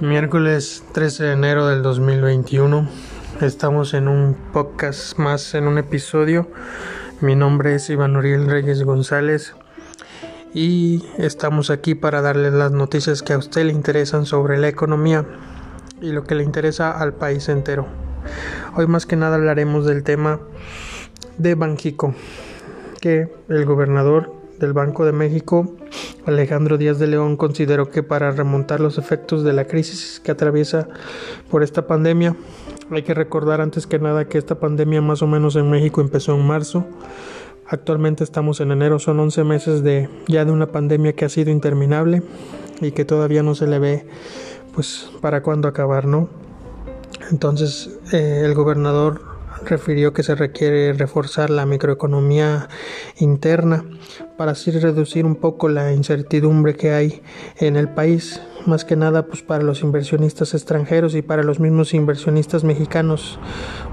Miércoles 0.00 0.84
13 0.92 1.24
de 1.24 1.32
enero 1.32 1.66
del 1.66 1.82
2021. 1.82 2.86
Estamos 3.40 3.94
en 3.94 4.08
un 4.08 4.36
podcast 4.52 5.16
más, 5.16 5.54
en 5.54 5.66
un 5.66 5.78
episodio. 5.78 6.50
Mi 7.22 7.34
nombre 7.34 7.74
es 7.74 7.88
Iván 7.88 8.14
Uriel 8.14 8.44
Reyes 8.44 8.82
González 8.82 9.54
y 10.52 11.02
estamos 11.16 11.70
aquí 11.70 11.94
para 11.94 12.20
darles 12.20 12.52
las 12.52 12.72
noticias 12.72 13.22
que 13.22 13.32
a 13.32 13.38
usted 13.38 13.64
le 13.64 13.72
interesan 13.72 14.26
sobre 14.26 14.58
la 14.58 14.68
economía 14.68 15.24
y 16.02 16.12
lo 16.12 16.24
que 16.24 16.34
le 16.34 16.44
interesa 16.44 16.90
al 16.90 17.14
país 17.14 17.48
entero. 17.48 17.86
Hoy 18.74 18.86
más 18.86 19.06
que 19.06 19.16
nada 19.16 19.36
hablaremos 19.36 19.86
del 19.86 20.02
tema 20.02 20.40
de 21.38 21.54
Banjico, 21.54 22.14
que 23.00 23.32
el 23.48 23.64
gobernador 23.64 24.30
del 24.58 24.74
Banco 24.74 25.06
de 25.06 25.12
México, 25.12 25.74
Alejandro 26.26 26.76
Díaz 26.76 26.98
de 26.98 27.06
León, 27.06 27.36
consideró 27.36 27.88
que 27.88 28.02
para 28.02 28.32
remontar 28.32 28.80
los 28.80 28.98
efectos 28.98 29.44
de 29.44 29.52
la 29.52 29.66
crisis 29.66 30.20
que 30.22 30.32
atraviesa 30.32 30.88
por 31.50 31.62
esta 31.62 31.86
pandemia, 31.86 32.34
hay 32.90 33.02
que 33.02 33.14
recordar 33.14 33.60
antes 33.60 33.86
que 33.86 34.00
nada 34.00 34.28
que 34.28 34.36
esta 34.36 34.56
pandemia 34.56 35.00
más 35.00 35.22
o 35.22 35.28
menos 35.28 35.54
en 35.54 35.70
México 35.70 36.00
empezó 36.00 36.34
en 36.34 36.44
marzo. 36.44 36.84
Actualmente 37.68 38.24
estamos 38.24 38.60
en 38.60 38.72
enero, 38.72 38.98
son 38.98 39.20
11 39.20 39.44
meses 39.44 39.82
de 39.84 40.08
ya 40.26 40.44
de 40.44 40.50
una 40.50 40.66
pandemia 40.66 41.14
que 41.14 41.24
ha 41.24 41.28
sido 41.28 41.50
interminable 41.50 42.22
y 42.80 42.90
que 42.90 43.04
todavía 43.04 43.44
no 43.44 43.54
se 43.54 43.68
le 43.68 43.78
ve 43.78 44.06
pues 44.74 45.10
para 45.20 45.42
cuándo 45.42 45.68
acabar, 45.68 46.06
¿no? 46.06 46.28
Entonces 47.30 47.98
eh, 48.12 48.42
el 48.44 48.54
gobernador 48.54 49.35
refirió 49.66 50.12
que 50.12 50.22
se 50.22 50.34
requiere 50.34 50.92
reforzar 50.92 51.50
la 51.50 51.66
microeconomía 51.66 52.68
interna 53.18 53.84
para 54.36 54.52
así 54.52 54.70
reducir 54.70 55.24
un 55.24 55.36
poco 55.36 55.68
la 55.68 55.92
incertidumbre 55.92 56.74
que 56.74 56.92
hay 56.92 57.22
en 57.58 57.76
el 57.76 57.88
país, 57.88 58.40
más 58.66 58.84
que 58.84 58.96
nada 58.96 59.26
pues 59.26 59.42
para 59.42 59.62
los 59.62 59.82
inversionistas 59.82 60.54
extranjeros 60.54 61.14
y 61.14 61.22
para 61.22 61.42
los 61.42 61.60
mismos 61.60 61.94
inversionistas 61.94 62.64
mexicanos, 62.64 63.38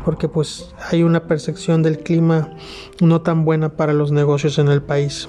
porque 0.05 0.27
pues 0.27 0.73
hay 0.89 1.03
una 1.03 1.27
percepción 1.27 1.83
del 1.83 1.99
clima 1.99 2.55
no 3.01 3.21
tan 3.21 3.45
buena 3.45 3.75
para 3.75 3.93
los 3.93 4.11
negocios 4.11 4.59
en 4.59 4.67
el 4.67 4.81
país. 4.81 5.27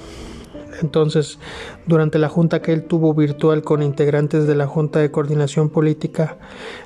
Entonces, 0.81 1.39
durante 1.87 2.19
la 2.19 2.29
junta 2.29 2.63
que 2.63 2.73
él 2.73 2.85
tuvo 2.85 3.15
virtual 3.15 3.63
con 3.63 3.83
integrantes 3.83 4.47
de 4.47 4.55
la 4.55 4.67
Junta 4.67 4.99
de 4.99 5.11
Coordinación 5.11 5.71
Política 5.71 6.37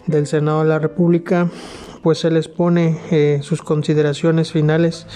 del 0.06 0.26
Senado 0.26 0.62
de 0.62 0.68
la 0.68 0.78
República, 0.78 1.50
pues 2.02 2.18
se 2.18 2.30
les 2.30 2.48
pone 2.48 2.98
eh, 3.10 3.40
sus 3.42 3.62
consideraciones 3.62 4.52
finales 4.52 5.06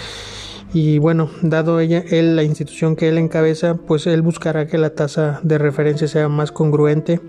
y 0.74 0.98
bueno, 0.98 1.30
dado 1.42 1.80
ella, 1.80 2.02
él 2.10 2.34
la 2.34 2.44
institución 2.44 2.96
que 2.96 3.08
él 3.08 3.18
encabeza, 3.18 3.74
pues 3.74 4.06
él 4.06 4.22
buscará 4.22 4.66
que 4.66 4.78
la 4.78 4.94
tasa 4.94 5.38
de 5.42 5.58
referencia 5.58 6.08
sea 6.08 6.28
más 6.28 6.50
congruente 6.50 7.20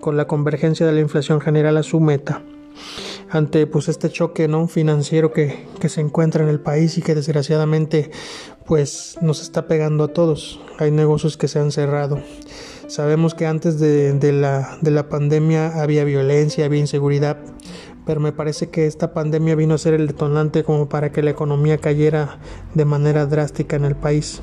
con 0.00 0.16
la 0.16 0.26
convergencia 0.26 0.86
de 0.86 0.92
la 0.92 1.00
inflación 1.00 1.40
general 1.40 1.76
a 1.76 1.82
su 1.82 2.00
meta. 2.00 2.42
Ante 3.28 3.66
pues 3.66 3.88
este 3.88 4.08
choque 4.08 4.48
no 4.48 4.66
financiero 4.68 5.32
que, 5.32 5.66
que 5.78 5.88
se 5.88 6.00
encuentra 6.00 6.42
en 6.42 6.48
el 6.48 6.60
país 6.60 6.96
y 6.96 7.02
que 7.02 7.14
desgraciadamente 7.14 8.10
pues 8.64 9.18
nos 9.20 9.42
está 9.42 9.66
pegando 9.66 10.04
a 10.04 10.08
todos. 10.08 10.60
Hay 10.78 10.90
negocios 10.90 11.36
que 11.36 11.48
se 11.48 11.58
han 11.58 11.72
cerrado. 11.72 12.22
Sabemos 12.86 13.34
que 13.34 13.46
antes 13.46 13.78
de, 13.80 14.12
de, 14.12 14.32
la, 14.32 14.78
de 14.80 14.90
la 14.90 15.08
pandemia 15.08 15.82
había 15.82 16.04
violencia, 16.04 16.64
había 16.64 16.80
inseguridad, 16.80 17.38
pero 18.06 18.20
me 18.20 18.32
parece 18.32 18.70
que 18.70 18.86
esta 18.86 19.12
pandemia 19.12 19.56
vino 19.56 19.74
a 19.74 19.78
ser 19.78 19.92
el 19.92 20.06
detonante 20.06 20.62
como 20.62 20.88
para 20.88 21.10
que 21.10 21.22
la 21.22 21.30
economía 21.30 21.78
cayera 21.78 22.38
de 22.72 22.84
manera 22.84 23.26
drástica 23.26 23.76
en 23.76 23.84
el 23.84 23.96
país. 23.96 24.40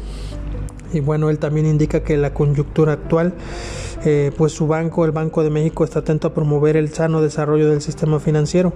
Y 0.91 0.99
bueno, 0.99 1.29
él 1.29 1.39
también 1.39 1.65
indica 1.65 2.03
que 2.03 2.17
la 2.17 2.33
coyuntura 2.33 2.93
actual, 2.93 3.33
eh, 4.05 4.31
pues 4.37 4.51
su 4.51 4.67
banco, 4.67 5.05
el 5.05 5.11
Banco 5.11 5.43
de 5.43 5.49
México, 5.49 5.85
está 5.85 5.99
atento 5.99 6.27
a 6.27 6.33
promover 6.33 6.75
el 6.75 6.93
sano 6.93 7.21
desarrollo 7.21 7.69
del 7.69 7.81
sistema 7.81 8.19
financiero 8.19 8.73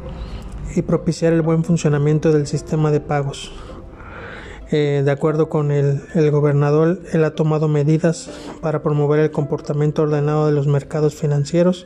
y 0.73 0.81
propiciar 0.81 1.33
el 1.33 1.41
buen 1.41 1.63
funcionamiento 1.63 2.31
del 2.31 2.47
sistema 2.47 2.89
de 2.89 3.01
pagos. 3.01 3.51
Eh, 4.71 5.01
de 5.05 5.11
acuerdo 5.11 5.47
con 5.47 5.71
el, 5.71 6.01
el, 6.13 6.29
gobernador, 6.31 6.99
él 7.13 7.23
ha 7.23 7.35
tomado 7.35 7.69
medidas 7.69 8.29
para 8.61 8.83
promover 8.83 9.19
el 9.19 9.31
comportamiento 9.31 10.03
ordenado 10.03 10.45
de 10.47 10.51
los 10.51 10.67
mercados 10.67 11.15
financieros, 11.15 11.85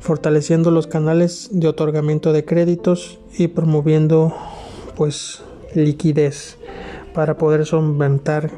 fortaleciendo 0.00 0.70
los 0.70 0.86
canales 0.86 1.48
de 1.52 1.68
otorgamiento 1.68 2.32
de 2.32 2.44
créditos 2.44 3.18
y 3.36 3.48
promoviendo 3.48 4.34
pues 4.96 5.42
liquidez 5.74 6.56
para 7.14 7.36
poder 7.36 7.66
solventar 7.66 8.50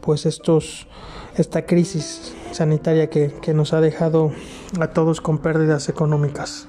pues 0.00 0.26
estos 0.26 0.88
esta 1.36 1.66
crisis 1.66 2.34
sanitaria 2.52 3.10
que, 3.10 3.30
que 3.42 3.52
nos 3.52 3.74
ha 3.74 3.80
dejado 3.80 4.32
a 4.80 4.88
todos 4.88 5.20
con 5.20 5.38
pérdidas 5.38 5.88
económicas. 5.88 6.66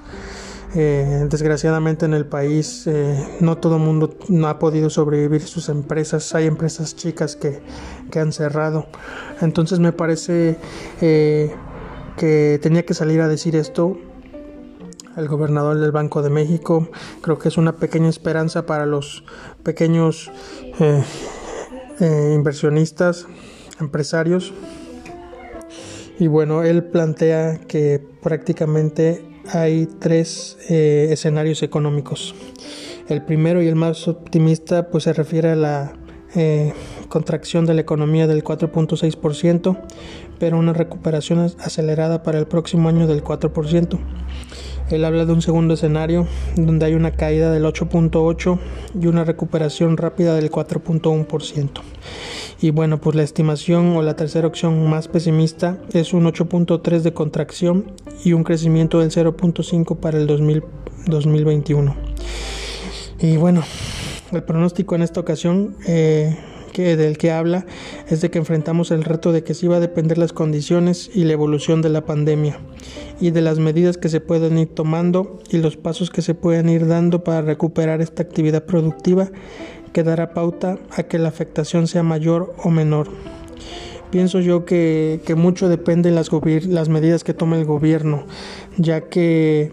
Eh, 0.74 1.26
desgraciadamente 1.30 2.04
en 2.04 2.12
el 2.12 2.26
país 2.26 2.86
eh, 2.86 3.26
no 3.40 3.56
todo 3.56 3.76
el 3.76 3.82
mundo 3.82 4.14
no 4.28 4.48
ha 4.48 4.58
podido 4.58 4.90
sobrevivir 4.90 5.40
sus 5.42 5.70
empresas. 5.70 6.34
Hay 6.34 6.46
empresas 6.46 6.94
chicas 6.94 7.36
que, 7.36 7.62
que 8.10 8.18
han 8.18 8.32
cerrado. 8.32 8.86
Entonces 9.40 9.78
me 9.78 9.92
parece 9.92 10.58
eh, 11.00 11.54
que 12.18 12.58
tenía 12.62 12.84
que 12.84 12.92
salir 12.92 13.22
a 13.22 13.28
decir 13.28 13.56
esto 13.56 13.96
el 15.18 15.28
gobernador 15.28 15.78
del 15.78 15.92
Banco 15.92 16.22
de 16.22 16.30
México. 16.30 16.88
Creo 17.20 17.38
que 17.38 17.48
es 17.48 17.58
una 17.58 17.76
pequeña 17.76 18.08
esperanza 18.08 18.66
para 18.66 18.86
los 18.86 19.24
pequeños 19.62 20.30
inversionistas, 22.00 23.26
empresarios. 23.80 24.52
Y 26.18 26.26
bueno, 26.26 26.64
él 26.64 26.84
plantea 26.84 27.60
que 27.60 28.02
prácticamente 28.22 29.24
hay 29.52 29.86
tres 29.86 30.58
eh, 30.68 31.08
escenarios 31.10 31.62
económicos. 31.62 32.34
El 33.08 33.22
primero 33.22 33.62
y 33.62 33.68
el 33.68 33.76
más 33.76 34.08
optimista 34.08 34.90
pues 34.90 35.04
se 35.04 35.12
refiere 35.12 35.50
a 35.50 35.56
la 35.56 35.92
eh, 36.34 36.74
contracción 37.08 37.64
de 37.64 37.74
la 37.74 37.80
economía 37.80 38.26
del 38.26 38.44
4.6%, 38.44 39.80
pero 40.38 40.58
una 40.58 40.72
recuperación 40.72 41.50
acelerada 41.58 42.22
para 42.22 42.38
el 42.38 42.46
próximo 42.46 42.88
año 42.88 43.06
del 43.06 43.24
4%. 43.24 43.98
Él 44.90 45.04
habla 45.04 45.26
de 45.26 45.32
un 45.32 45.42
segundo 45.42 45.74
escenario 45.74 46.26
donde 46.56 46.86
hay 46.86 46.94
una 46.94 47.12
caída 47.12 47.50
del 47.50 47.64
8.8 47.64 48.58
y 49.00 49.06
una 49.06 49.24
recuperación 49.24 49.96
rápida 49.96 50.34
del 50.34 50.50
4.1%. 50.50 51.68
Y 52.60 52.70
bueno, 52.70 53.00
pues 53.00 53.14
la 53.14 53.22
estimación 53.22 53.96
o 53.96 54.02
la 54.02 54.16
tercera 54.16 54.48
opción 54.48 54.88
más 54.88 55.06
pesimista 55.06 55.78
es 55.92 56.12
un 56.12 56.24
8.3 56.24 57.00
de 57.00 57.12
contracción 57.12 57.92
y 58.24 58.32
un 58.32 58.42
crecimiento 58.44 58.98
del 58.98 59.10
0.5 59.10 59.96
para 59.96 60.18
el 60.18 60.26
2021. 60.26 61.94
Y 63.20 63.36
bueno, 63.36 63.62
el 64.32 64.42
pronóstico 64.42 64.94
en 64.94 65.02
esta 65.02 65.20
ocasión 65.20 65.76
eh, 65.86 66.36
del 66.82 67.18
que 67.18 67.30
habla 67.30 67.66
es 68.08 68.20
de 68.20 68.30
que 68.30 68.38
enfrentamos 68.38 68.90
el 68.90 69.04
reto 69.04 69.32
de 69.32 69.42
que 69.42 69.54
sí 69.54 69.66
va 69.66 69.76
a 69.76 69.80
depender 69.80 70.18
las 70.18 70.32
condiciones 70.32 71.10
y 71.14 71.24
la 71.24 71.32
evolución 71.32 71.82
de 71.82 71.88
la 71.88 72.04
pandemia 72.04 72.58
y 73.20 73.30
de 73.30 73.40
las 73.40 73.58
medidas 73.58 73.98
que 73.98 74.08
se 74.08 74.20
pueden 74.20 74.58
ir 74.58 74.68
tomando 74.68 75.40
y 75.50 75.58
los 75.58 75.76
pasos 75.76 76.10
que 76.10 76.22
se 76.22 76.34
pueden 76.34 76.68
ir 76.68 76.86
dando 76.86 77.24
para 77.24 77.42
recuperar 77.42 78.00
esta 78.00 78.22
actividad 78.22 78.64
productiva 78.64 79.30
que 79.92 80.02
dará 80.02 80.34
pauta 80.34 80.78
a 80.96 81.02
que 81.04 81.18
la 81.18 81.28
afectación 81.28 81.86
sea 81.86 82.02
mayor 82.02 82.54
o 82.62 82.70
menor. 82.70 83.08
Pienso 84.10 84.40
yo 84.40 84.64
que, 84.64 85.20
mucho 85.36 85.68
depende 85.68 86.10
de 86.10 86.14
las, 86.14 86.88
medidas 86.88 87.24
que 87.24 87.34
tome 87.34 87.58
el 87.58 87.66
gobierno, 87.66 88.24
ya 88.78 89.02
que 89.02 89.72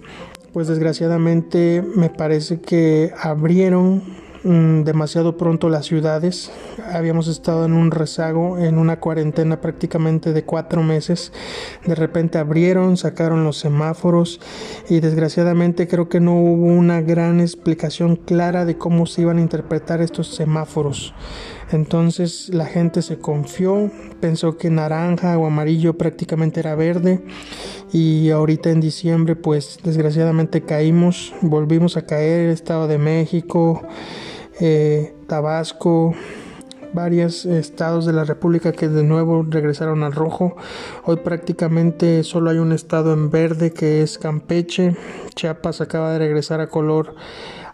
pues 0.51 0.67
desgraciadamente 0.67 1.83
me 1.95 2.09
parece 2.09 2.59
que 2.59 3.11
abrieron 3.21 4.01
demasiado 4.45 5.37
pronto 5.37 5.69
las 5.69 5.87
ciudades. 5.87 6.51
Habíamos 6.93 7.27
estado 7.27 7.65
en 7.65 7.73
un 7.73 7.89
rezago, 7.89 8.59
en 8.59 8.77
una 8.77 8.99
cuarentena 8.99 9.59
prácticamente 9.59 10.33
de 10.33 10.43
cuatro 10.43 10.83
meses. 10.83 11.33
De 11.85 11.95
repente 11.95 12.37
abrieron, 12.37 12.95
sacaron 12.95 13.43
los 13.43 13.57
semáforos 13.57 14.39
y 14.87 14.99
desgraciadamente 14.99 15.87
creo 15.87 16.09
que 16.09 16.19
no 16.19 16.35
hubo 16.35 16.67
una 16.67 17.01
gran 17.01 17.39
explicación 17.39 18.17
clara 18.17 18.65
de 18.65 18.77
cómo 18.77 19.07
se 19.07 19.23
iban 19.23 19.39
a 19.39 19.41
interpretar 19.41 20.01
estos 20.01 20.27
semáforos. 20.35 21.15
Entonces 21.71 22.49
la 22.49 22.65
gente 22.65 23.01
se 23.01 23.17
confió, 23.17 23.89
pensó 24.19 24.57
que 24.57 24.69
naranja 24.69 25.35
o 25.39 25.47
amarillo 25.47 25.97
prácticamente 25.97 26.59
era 26.59 26.75
verde 26.75 27.21
y 27.91 28.29
ahorita 28.29 28.69
en 28.69 28.81
diciembre 28.81 29.35
pues 29.35 29.79
desgraciadamente 29.83 30.61
caímos, 30.61 31.33
volvimos 31.41 31.97
a 31.97 32.05
caer, 32.05 32.51
Estado 32.51 32.87
de 32.87 32.99
México, 32.99 33.81
eh, 34.59 35.13
Tabasco, 35.27 36.13
varios 36.93 37.45
estados 37.45 38.05
de 38.05 38.13
la 38.13 38.23
República 38.23 38.71
que 38.71 38.87
de 38.87 39.03
nuevo 39.03 39.45
regresaron 39.47 40.03
al 40.03 40.13
rojo. 40.13 40.55
Hoy 41.03 41.17
prácticamente 41.17 42.23
solo 42.23 42.49
hay 42.49 42.57
un 42.57 42.71
estado 42.71 43.13
en 43.13 43.29
verde 43.29 43.71
que 43.71 44.01
es 44.01 44.17
Campeche. 44.17 44.95
Chiapas 45.35 45.81
acaba 45.81 46.13
de 46.13 46.19
regresar 46.19 46.61
a 46.61 46.67
color 46.67 47.15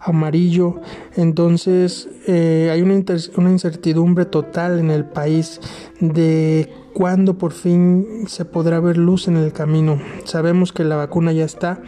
amarillo. 0.00 0.80
Entonces 1.14 2.08
eh, 2.26 2.68
hay 2.72 2.82
una, 2.82 3.00
una, 3.36 3.50
incertidumbre 3.50 4.24
total 4.24 4.80
en 4.80 4.90
el 4.90 5.04
país 5.04 5.60
de 6.00 6.72
cuándo 6.92 7.38
por 7.38 7.52
fin 7.52 8.24
se 8.26 8.44
podrá 8.44 8.80
ver 8.80 8.98
luz 8.98 9.28
en 9.28 9.36
el 9.36 9.52
camino. 9.52 10.00
Sabemos 10.24 10.72
que 10.72 10.84
la 10.84 10.96
vacuna 10.96 11.32
ya 11.32 11.44
está, 11.44 11.80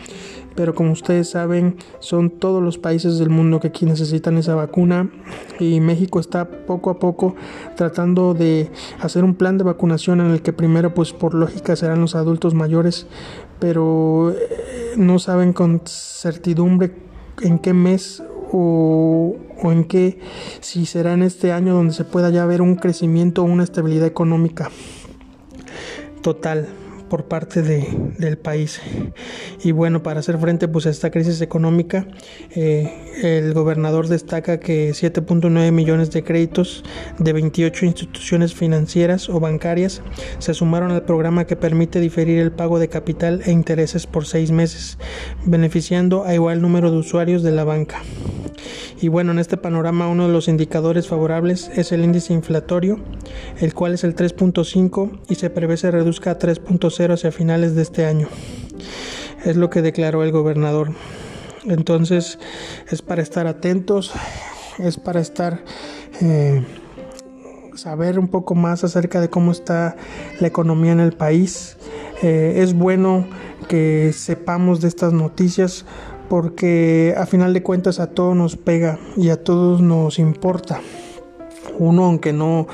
pero 0.54 0.74
como 0.74 0.92
ustedes 0.92 1.30
saben, 1.30 1.76
son 1.98 2.30
todos 2.30 2.62
los 2.62 2.78
países 2.78 3.18
del 3.18 3.30
mundo 3.30 3.60
que 3.60 3.68
aquí 3.68 3.86
necesitan 3.86 4.38
esa 4.38 4.54
vacuna. 4.54 5.10
Y 5.58 5.80
México 5.80 6.20
está 6.20 6.48
poco 6.48 6.90
a 6.90 6.98
poco 6.98 7.34
tratando 7.76 8.34
de 8.34 8.70
hacer 9.00 9.24
un 9.24 9.34
plan 9.34 9.58
de 9.58 9.64
vacunación 9.64 10.20
en 10.20 10.30
el 10.30 10.42
que 10.42 10.52
primero 10.52 10.94
pues 10.94 11.12
por 11.12 11.34
lógica 11.34 11.76
serán 11.76 12.00
los 12.00 12.14
adultos 12.14 12.54
mayores, 12.54 13.06
pero 13.58 14.30
eh, 14.30 14.94
no 14.96 15.18
saben 15.18 15.52
con 15.52 15.82
certidumbre 15.86 16.94
en 17.42 17.58
qué 17.58 17.72
mes 17.72 18.22
o, 18.52 19.36
o, 19.62 19.72
en 19.72 19.84
qué, 19.84 20.20
si 20.60 20.86
será 20.86 21.14
en 21.14 21.22
este 21.22 21.50
año 21.52 21.74
donde 21.74 21.92
se 21.92 22.04
pueda 22.04 22.30
ya 22.30 22.46
ver 22.46 22.62
un 22.62 22.76
crecimiento 22.76 23.42
o 23.42 23.46
una 23.46 23.64
estabilidad 23.64 24.06
económica 24.06 24.70
total 26.22 26.68
por 27.14 27.26
parte 27.26 27.62
de, 27.62 27.86
del 28.18 28.36
país. 28.36 28.80
Y 29.62 29.70
bueno, 29.70 30.02
para 30.02 30.18
hacer 30.18 30.36
frente 30.36 30.66
pues, 30.66 30.84
a 30.86 30.90
esta 30.90 31.12
crisis 31.12 31.40
económica, 31.42 32.08
eh, 32.56 32.92
el 33.22 33.54
gobernador 33.54 34.08
destaca 34.08 34.58
que 34.58 34.90
7.9 34.90 35.70
millones 35.70 36.10
de 36.10 36.24
créditos 36.24 36.82
de 37.20 37.32
28 37.32 37.86
instituciones 37.86 38.52
financieras 38.52 39.28
o 39.28 39.38
bancarias 39.38 40.02
se 40.40 40.54
sumaron 40.54 40.90
al 40.90 41.04
programa 41.04 41.46
que 41.46 41.54
permite 41.54 42.00
diferir 42.00 42.40
el 42.40 42.50
pago 42.50 42.80
de 42.80 42.88
capital 42.88 43.42
e 43.46 43.52
intereses 43.52 44.08
por 44.08 44.26
seis 44.26 44.50
meses, 44.50 44.98
beneficiando 45.46 46.24
a 46.24 46.34
igual 46.34 46.60
número 46.60 46.90
de 46.90 46.96
usuarios 46.96 47.44
de 47.44 47.52
la 47.52 47.62
banca. 47.62 48.02
Y 49.00 49.08
bueno, 49.08 49.32
en 49.32 49.38
este 49.38 49.56
panorama 49.56 50.08
uno 50.08 50.26
de 50.26 50.32
los 50.32 50.48
indicadores 50.48 51.08
favorables 51.08 51.70
es 51.74 51.92
el 51.92 52.04
índice 52.04 52.32
inflatorio, 52.32 52.98
el 53.60 53.74
cual 53.74 53.94
es 53.94 54.04
el 54.04 54.14
3.5 54.14 55.20
y 55.28 55.34
se 55.34 55.50
prevé 55.50 55.76
se 55.76 55.90
reduzca 55.90 56.32
a 56.32 56.38
3.0 56.38 57.12
hacia 57.12 57.32
finales 57.32 57.74
de 57.74 57.82
este 57.82 58.06
año. 58.06 58.28
Es 59.44 59.56
lo 59.56 59.68
que 59.68 59.82
declaró 59.82 60.22
el 60.22 60.32
gobernador. 60.32 60.92
Entonces 61.66 62.38
es 62.88 63.02
para 63.02 63.22
estar 63.22 63.46
atentos, 63.46 64.12
es 64.78 64.96
para 64.96 65.20
estar... 65.20 65.64
Eh, 66.20 66.64
saber 67.76 68.18
un 68.18 68.28
poco 68.28 68.54
más 68.54 68.84
acerca 68.84 69.20
de 69.20 69.28
cómo 69.28 69.52
está 69.52 69.96
la 70.40 70.46
economía 70.46 70.92
en 70.92 71.00
el 71.00 71.12
país. 71.12 71.76
Eh, 72.22 72.54
es 72.58 72.74
bueno 72.74 73.26
que 73.68 74.12
sepamos 74.12 74.80
de 74.80 74.88
estas 74.88 75.12
noticias 75.12 75.84
porque 76.28 77.14
a 77.16 77.26
final 77.26 77.52
de 77.52 77.62
cuentas 77.62 78.00
a 78.00 78.08
todos 78.08 78.36
nos 78.36 78.56
pega 78.56 78.98
y 79.16 79.30
a 79.30 79.42
todos 79.42 79.80
nos 79.80 80.18
importa. 80.18 80.80
Uno, 81.78 82.04
aunque 82.04 82.32
no 82.32 82.66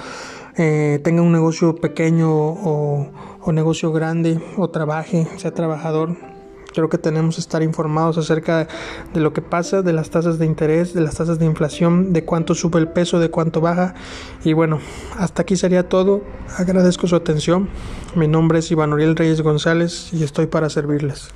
eh, 0.57 1.01
tenga 1.03 1.23
un 1.23 1.33
negocio 1.33 1.77
pequeño 1.77 2.31
o, 2.31 3.11
o 3.43 3.53
negocio 3.53 3.93
grande 3.93 4.41
o 4.57 4.69
trabaje, 4.71 5.27
sea 5.37 5.53
trabajador, 5.53 6.17
Creo 6.73 6.89
que 6.89 6.99
tenemos 6.99 7.35
que 7.35 7.41
estar 7.41 7.63
informados 7.63 8.17
acerca 8.19 8.69
de 9.13 9.21
lo 9.21 9.33
que 9.33 9.43
pasa, 9.43 9.83
de 9.83 9.93
las 9.93 10.11
tasas 10.11 10.39
de 10.39 10.47
interés, 10.47 10.95
de 10.95 11.01
las 11.01 11.17
tasas 11.17 11.39
de 11.39 11.47
inflación, 11.47 12.13
de 12.13 12.25
cuánto 12.25 12.55
sube 12.55 12.79
el 12.79 12.89
peso, 12.89 13.19
de 13.19 13.31
cuánto 13.31 13.61
baja. 13.61 13.95
Y 14.45 14.53
bueno, 14.53 14.79
hasta 15.19 15.43
aquí 15.43 15.57
sería 15.57 15.89
todo. 15.89 16.23
Agradezco 16.57 17.07
su 17.07 17.17
atención. 17.17 17.69
Mi 18.15 18.29
nombre 18.29 18.61
es 18.61 18.71
Iván 18.71 18.93
Uriel 18.93 19.17
Reyes 19.17 19.41
González 19.43 20.13
y 20.13 20.23
estoy 20.23 20.47
para 20.47 20.71
servirles. 20.71 21.31